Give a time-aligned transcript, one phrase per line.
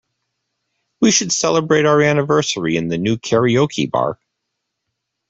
[0.99, 4.19] We should celebrate our anniversary in the new karaoke bar.